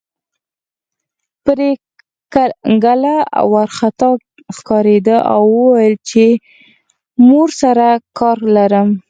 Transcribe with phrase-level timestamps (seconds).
[1.43, 1.69] پري
[2.83, 3.15] ګله
[3.51, 4.09] وارخطا
[4.55, 6.25] ښکارېده او ويل يې چې
[7.27, 7.87] مور سره
[8.19, 8.89] کار لرم